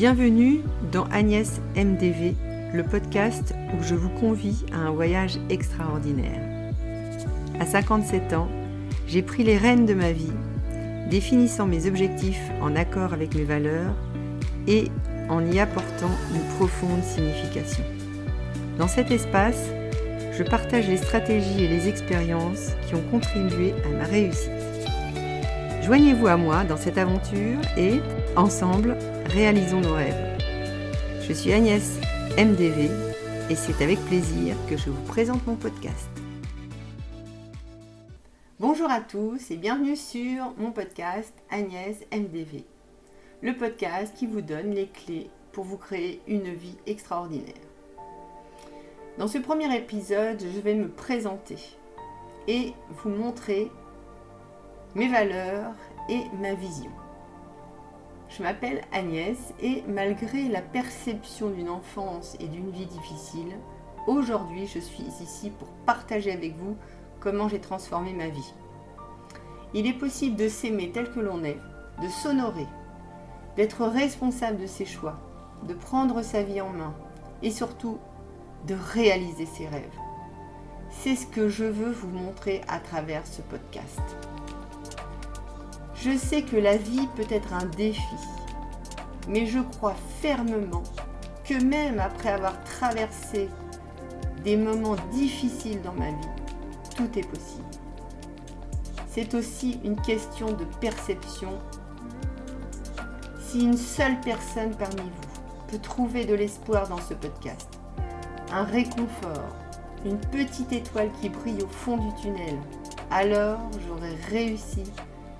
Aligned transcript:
Bienvenue 0.00 0.62
dans 0.92 1.04
Agnès 1.12 1.60
MDV, 1.76 2.34
le 2.72 2.82
podcast 2.84 3.54
où 3.74 3.82
je 3.82 3.94
vous 3.94 4.08
convie 4.08 4.64
à 4.72 4.78
un 4.78 4.92
voyage 4.92 5.38
extraordinaire. 5.50 6.40
À 7.60 7.66
57 7.66 8.32
ans, 8.32 8.48
j'ai 9.06 9.20
pris 9.20 9.44
les 9.44 9.58
rênes 9.58 9.84
de 9.84 9.92
ma 9.92 10.10
vie, 10.12 10.32
définissant 11.10 11.66
mes 11.66 11.86
objectifs 11.86 12.40
en 12.62 12.76
accord 12.76 13.12
avec 13.12 13.34
mes 13.34 13.44
valeurs 13.44 13.92
et 14.66 14.84
en 15.28 15.44
y 15.44 15.60
apportant 15.60 16.16
une 16.34 16.56
profonde 16.56 17.04
signification. 17.04 17.84
Dans 18.78 18.88
cet 18.88 19.10
espace, 19.10 19.68
je 20.32 20.42
partage 20.42 20.88
les 20.88 20.96
stratégies 20.96 21.64
et 21.64 21.68
les 21.68 21.90
expériences 21.90 22.70
qui 22.88 22.94
ont 22.94 23.04
contribué 23.10 23.74
à 23.84 23.88
ma 23.98 24.04
réussite. 24.04 24.59
Joignez-vous 25.82 26.26
à 26.26 26.36
moi 26.36 26.64
dans 26.64 26.76
cette 26.76 26.98
aventure 26.98 27.58
et, 27.78 28.00
ensemble, 28.36 28.98
réalisons 29.24 29.80
nos 29.80 29.94
rêves. 29.94 30.38
Je 31.22 31.32
suis 31.32 31.54
Agnès 31.54 31.98
MDV 32.36 32.90
et 33.48 33.54
c'est 33.54 33.82
avec 33.82 33.98
plaisir 34.00 34.56
que 34.68 34.76
je 34.76 34.90
vous 34.90 35.02
présente 35.04 35.46
mon 35.46 35.56
podcast. 35.56 36.10
Bonjour 38.58 38.90
à 38.90 39.00
tous 39.00 39.50
et 39.50 39.56
bienvenue 39.56 39.96
sur 39.96 40.52
mon 40.58 40.70
podcast 40.70 41.32
Agnès 41.50 41.96
MDV, 42.12 42.62
le 43.40 43.56
podcast 43.56 44.14
qui 44.14 44.26
vous 44.26 44.42
donne 44.42 44.72
les 44.72 44.86
clés 44.86 45.30
pour 45.52 45.64
vous 45.64 45.78
créer 45.78 46.20
une 46.28 46.52
vie 46.52 46.76
extraordinaire. 46.86 47.54
Dans 49.16 49.28
ce 49.28 49.38
premier 49.38 49.74
épisode, 49.74 50.40
je 50.40 50.60
vais 50.60 50.74
me 50.74 50.88
présenter 50.88 51.56
et 52.48 52.74
vous 52.90 53.10
montrer 53.10 53.70
mes 54.94 55.08
valeurs 55.08 55.72
et 56.08 56.22
ma 56.40 56.54
vision. 56.54 56.90
Je 58.28 58.42
m'appelle 58.42 58.82
Agnès 58.92 59.38
et 59.60 59.82
malgré 59.88 60.48
la 60.48 60.62
perception 60.62 61.50
d'une 61.50 61.68
enfance 61.68 62.36
et 62.40 62.46
d'une 62.46 62.70
vie 62.70 62.86
difficile, 62.86 63.56
aujourd'hui 64.06 64.66
je 64.66 64.78
suis 64.78 65.02
ici 65.02 65.50
pour 65.50 65.68
partager 65.86 66.32
avec 66.32 66.56
vous 66.56 66.76
comment 67.18 67.48
j'ai 67.48 67.60
transformé 67.60 68.12
ma 68.12 68.28
vie. 68.28 68.54
Il 69.74 69.86
est 69.86 69.98
possible 69.98 70.36
de 70.36 70.48
s'aimer 70.48 70.90
tel 70.90 71.10
que 71.10 71.20
l'on 71.20 71.44
est, 71.44 71.58
de 72.02 72.08
s'honorer, 72.08 72.66
d'être 73.56 73.84
responsable 73.84 74.58
de 74.58 74.66
ses 74.66 74.86
choix, 74.86 75.18
de 75.68 75.74
prendre 75.74 76.22
sa 76.22 76.42
vie 76.42 76.60
en 76.60 76.70
main 76.70 76.94
et 77.42 77.50
surtout 77.50 77.98
de 78.66 78.74
réaliser 78.92 79.46
ses 79.46 79.66
rêves. 79.66 79.98
C'est 80.90 81.16
ce 81.16 81.26
que 81.26 81.48
je 81.48 81.64
veux 81.64 81.92
vous 81.92 82.08
montrer 82.08 82.62
à 82.68 82.78
travers 82.80 83.26
ce 83.26 83.42
podcast. 83.42 84.00
Je 86.02 86.16
sais 86.16 86.40
que 86.40 86.56
la 86.56 86.78
vie 86.78 87.06
peut 87.14 87.26
être 87.28 87.52
un 87.52 87.66
défi, 87.66 88.00
mais 89.28 89.44
je 89.44 89.58
crois 89.58 89.94
fermement 90.22 90.82
que 91.44 91.62
même 91.62 92.00
après 92.00 92.30
avoir 92.30 92.64
traversé 92.64 93.50
des 94.42 94.56
moments 94.56 94.96
difficiles 95.12 95.82
dans 95.82 95.92
ma 95.92 96.08
vie, 96.08 96.28
tout 96.96 97.18
est 97.18 97.28
possible. 97.28 97.68
C'est 99.10 99.34
aussi 99.34 99.78
une 99.84 100.00
question 100.00 100.52
de 100.52 100.64
perception. 100.80 101.58
Si 103.38 103.62
une 103.62 103.76
seule 103.76 104.18
personne 104.22 104.74
parmi 104.76 105.02
vous 105.02 105.68
peut 105.68 105.80
trouver 105.80 106.24
de 106.24 106.34
l'espoir 106.34 106.88
dans 106.88 107.00
ce 107.00 107.12
podcast, 107.12 107.68
un 108.50 108.64
réconfort, 108.64 109.54
une 110.06 110.18
petite 110.18 110.72
étoile 110.72 111.10
qui 111.20 111.28
brille 111.28 111.62
au 111.62 111.68
fond 111.68 111.98
du 111.98 112.22
tunnel, 112.22 112.56
alors 113.10 113.60
j'aurai 113.86 114.14
réussi 114.30 114.84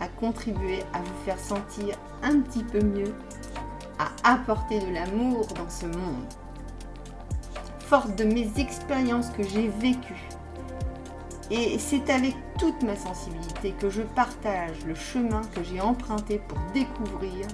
à 0.00 0.08
contribuer 0.08 0.82
à 0.92 0.98
vous 1.00 1.24
faire 1.24 1.38
sentir 1.38 1.96
un 2.22 2.40
petit 2.40 2.64
peu 2.64 2.80
mieux, 2.80 3.14
à 3.98 4.32
apporter 4.32 4.80
de 4.80 4.92
l'amour 4.92 5.46
dans 5.48 5.68
ce 5.68 5.86
monde. 5.86 6.24
Forte 7.80 8.16
de 8.16 8.24
mes 8.24 8.50
expériences 8.58 9.30
que 9.30 9.42
j'ai 9.42 9.68
vécues, 9.68 10.28
et 11.50 11.78
c'est 11.78 12.10
avec 12.10 12.34
toute 12.58 12.82
ma 12.82 12.96
sensibilité 12.96 13.72
que 13.72 13.88
je 13.88 14.02
partage 14.02 14.84
le 14.86 14.94
chemin 14.94 15.40
que 15.54 15.62
j'ai 15.62 15.80
emprunté 15.80 16.40
pour 16.46 16.58
découvrir 16.74 17.46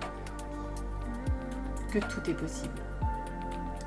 que 1.92 2.00
tout 2.00 2.28
est 2.28 2.34
possible. 2.34 2.82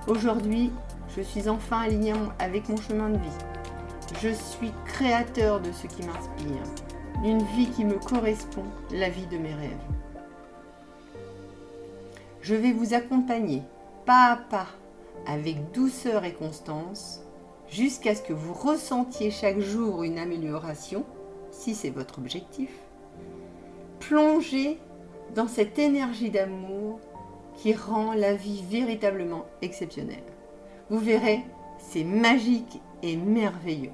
Aujourd'hui, 0.08 0.72
je 1.16 1.22
suis 1.22 1.50
enfin 1.50 1.82
aligné 1.82 2.14
avec 2.40 2.70
mon 2.70 2.78
chemin 2.78 3.10
de 3.10 3.18
vie. 3.18 3.38
Je 4.22 4.30
suis 4.30 4.72
créateur 4.86 5.60
de 5.60 5.72
ce 5.74 5.88
qui 5.88 6.04
m'inspire 6.04 6.64
d'une 7.24 7.42
vie 7.42 7.70
qui 7.70 7.84
me 7.84 7.98
correspond, 7.98 8.66
la 8.92 9.10
vie 9.10 9.26
de 9.28 9.38
mes 9.38 9.54
rêves. 9.54 9.72
Je 12.42 12.56
vais 12.56 12.72
vous 12.72 12.94
accompagner 12.94 13.62
pas 14.06 14.32
à 14.32 14.38
pas, 14.38 14.68
avec 15.26 15.72
douceur 15.72 16.24
et 16.24 16.34
constance, 16.34 17.22
jusqu'à 17.70 18.16
ce 18.16 18.22
que 18.22 18.34
vous 18.34 18.54
ressentiez 18.54 19.32
chaque 19.32 19.60
jour 19.60 20.04
une 20.04 20.18
amélioration, 20.18 21.04
si 21.52 21.76
c'est 21.76 21.90
votre 21.90 22.20
objectif. 22.20 22.70
Plongez 24.00 24.80
dans 25.36 25.48
cette 25.48 25.78
énergie 25.80 26.30
d'amour 26.30 27.00
qui 27.56 27.74
rend 27.74 28.14
la 28.14 28.34
vie 28.34 28.64
véritablement 28.70 29.46
exceptionnelle. 29.62 30.24
Vous 30.90 31.00
verrez, 31.00 31.44
c'est 31.80 32.04
magique 32.04 32.80
et 33.04 33.18
merveilleux. 33.18 33.92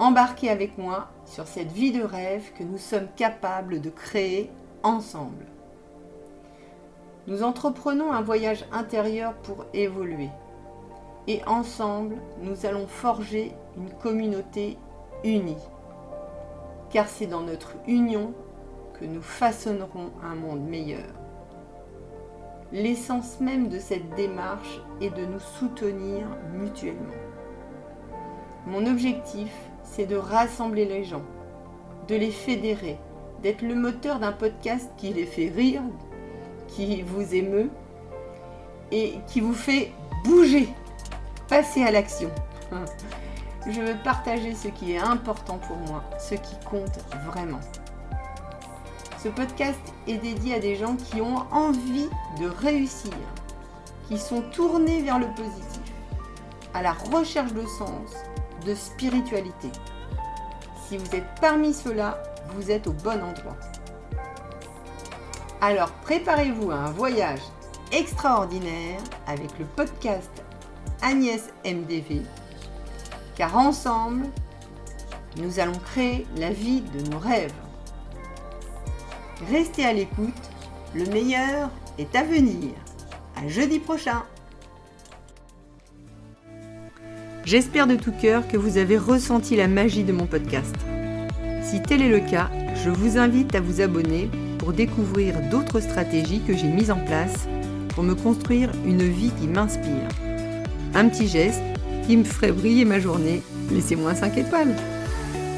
Embarquez 0.00 0.50
avec 0.50 0.76
moi 0.76 1.08
sur 1.24 1.46
cette 1.46 1.70
vie 1.70 1.92
de 1.92 2.02
rêve 2.02 2.52
que 2.58 2.64
nous 2.64 2.78
sommes 2.78 3.06
capables 3.16 3.80
de 3.80 3.90
créer 3.90 4.50
ensemble. 4.82 5.46
Nous 7.28 7.44
entreprenons 7.44 8.12
un 8.12 8.20
voyage 8.20 8.64
intérieur 8.72 9.34
pour 9.34 9.66
évoluer. 9.72 10.30
Et 11.28 11.42
ensemble, 11.46 12.16
nous 12.42 12.66
allons 12.66 12.88
forger 12.88 13.52
une 13.76 13.90
communauté 13.90 14.76
unie. 15.22 15.62
Car 16.90 17.06
c'est 17.08 17.26
dans 17.26 17.40
notre 17.40 17.76
union 17.86 18.34
que 18.98 19.04
nous 19.04 19.22
façonnerons 19.22 20.10
un 20.22 20.34
monde 20.34 20.68
meilleur. 20.68 21.06
L'essence 22.72 23.40
même 23.40 23.68
de 23.68 23.78
cette 23.78 24.10
démarche 24.16 24.80
est 25.00 25.10
de 25.10 25.24
nous 25.24 25.40
soutenir 25.40 26.26
mutuellement. 26.52 27.14
Mon 28.66 28.86
objectif 28.86 29.52
c'est 29.84 30.06
de 30.06 30.16
rassembler 30.16 30.84
les 30.84 31.04
gens, 31.04 31.22
de 32.08 32.16
les 32.16 32.30
fédérer, 32.30 32.98
d'être 33.42 33.62
le 33.62 33.74
moteur 33.74 34.18
d'un 34.18 34.32
podcast 34.32 34.90
qui 34.96 35.12
les 35.12 35.26
fait 35.26 35.48
rire, 35.54 35.82
qui 36.68 37.02
vous 37.02 37.34
émeut 37.34 37.70
et 38.90 39.14
qui 39.28 39.40
vous 39.40 39.54
fait 39.54 39.92
bouger, 40.24 40.68
passer 41.48 41.84
à 41.84 41.90
l'action. 41.90 42.30
Je 43.66 43.80
veux 43.80 43.96
partager 44.02 44.54
ce 44.54 44.68
qui 44.68 44.92
est 44.92 44.98
important 44.98 45.58
pour 45.58 45.76
moi, 45.76 46.04
ce 46.18 46.34
qui 46.34 46.54
compte 46.68 46.98
vraiment. 47.26 47.60
Ce 49.22 49.30
podcast 49.30 49.80
est 50.06 50.18
dédié 50.18 50.56
à 50.56 50.58
des 50.58 50.76
gens 50.76 50.96
qui 50.96 51.22
ont 51.22 51.46
envie 51.50 52.08
de 52.38 52.46
réussir, 52.46 53.12
qui 54.08 54.18
sont 54.18 54.42
tournés 54.52 55.00
vers 55.00 55.18
le 55.18 55.28
positif, 55.28 55.80
à 56.74 56.82
la 56.82 56.92
recherche 56.92 57.54
de 57.54 57.64
sens, 57.64 58.10
spiritualité. 58.72 59.68
Si 60.86 60.96
vous 60.96 61.16
êtes 61.16 61.26
parmi 61.40 61.74
ceux-là, 61.74 62.22
vous 62.54 62.70
êtes 62.70 62.86
au 62.86 62.92
bon 62.92 63.20
endroit. 63.20 63.56
Alors 65.60 65.90
préparez-vous 66.02 66.70
à 66.70 66.76
un 66.76 66.90
voyage 66.92 67.40
extraordinaire 67.90 69.00
avec 69.26 69.58
le 69.58 69.64
podcast 69.64 70.30
Agnès 71.02 71.50
MDV, 71.64 72.22
car 73.34 73.56
ensemble, 73.56 74.26
nous 75.36 75.58
allons 75.58 75.78
créer 75.78 76.26
la 76.36 76.50
vie 76.50 76.80
de 76.80 77.10
nos 77.10 77.18
rêves. 77.18 77.52
Restez 79.50 79.84
à 79.84 79.92
l'écoute, 79.92 80.50
le 80.94 81.06
meilleur 81.06 81.70
est 81.98 82.14
à 82.14 82.22
venir. 82.22 82.70
À 83.36 83.48
jeudi 83.48 83.80
prochain. 83.80 84.22
J'espère 87.44 87.86
de 87.86 87.96
tout 87.96 88.12
cœur 88.12 88.48
que 88.48 88.56
vous 88.56 88.78
avez 88.78 88.96
ressenti 88.96 89.54
la 89.54 89.68
magie 89.68 90.02
de 90.02 90.12
mon 90.12 90.24
podcast. 90.24 90.74
Si 91.62 91.82
tel 91.82 92.00
est 92.00 92.08
le 92.08 92.20
cas, 92.20 92.48
je 92.82 92.88
vous 92.88 93.18
invite 93.18 93.54
à 93.54 93.60
vous 93.60 93.82
abonner 93.82 94.30
pour 94.58 94.72
découvrir 94.72 95.34
d'autres 95.50 95.80
stratégies 95.80 96.40
que 96.40 96.56
j'ai 96.56 96.68
mises 96.68 96.90
en 96.90 97.04
place 97.04 97.46
pour 97.90 98.02
me 98.02 98.14
construire 98.14 98.70
une 98.86 99.02
vie 99.02 99.30
qui 99.38 99.46
m'inspire. 99.46 100.08
Un 100.94 101.08
petit 101.08 101.28
geste 101.28 101.60
qui 102.06 102.16
me 102.16 102.24
ferait 102.24 102.52
briller 102.52 102.86
ma 102.86 102.98
journée, 102.98 103.42
laissez-moi 103.70 104.14
5 104.14 104.38
étoiles. 104.38 104.74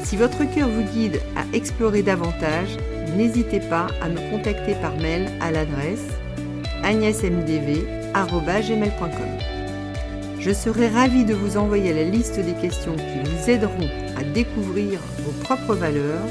Si 0.03 0.17
votre 0.17 0.43
cœur 0.53 0.67
vous 0.67 0.83
guide 0.93 1.21
à 1.37 1.45
explorer 1.55 2.03
davantage, 2.03 2.75
n'hésitez 3.15 3.61
pas 3.61 3.87
à 4.01 4.09
me 4.09 4.29
contacter 4.29 4.75
par 4.81 4.97
mail 4.97 5.29
à 5.39 5.51
l'adresse 5.51 6.05
agnèsmdv.com. 6.83 9.56
Je 10.47 10.53
serai 10.53 10.87
ravie 10.87 11.25
de 11.25 11.33
vous 11.33 11.57
envoyer 11.57 11.93
la 11.93 12.05
liste 12.05 12.39
des 12.39 12.53
questions 12.53 12.95
qui 12.95 13.29
vous 13.29 13.49
aideront 13.49 13.89
à 14.17 14.23
découvrir 14.23 14.97
vos 15.19 15.33
propres 15.43 15.75
valeurs, 15.75 16.23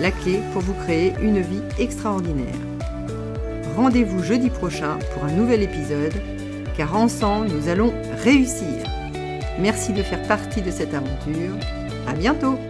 la 0.00 0.12
clé 0.12 0.38
pour 0.52 0.62
vous 0.62 0.74
créer 0.84 1.12
une 1.20 1.40
vie 1.40 1.62
extraordinaire. 1.76 2.54
rendez-vous 3.74 4.22
jeudi 4.22 4.48
prochain 4.48 4.96
pour 5.12 5.24
un 5.24 5.32
nouvel 5.32 5.64
épisode, 5.64 6.14
car 6.76 6.94
ensemble 6.94 7.48
nous 7.48 7.68
allons 7.68 7.92
réussir. 8.22 8.86
Merci 9.58 9.92
de 9.92 10.04
faire 10.04 10.22
partie 10.28 10.62
de 10.62 10.70
cette 10.70 10.94
aventure. 10.94 11.56
À 12.06 12.12
bientôt! 12.12 12.60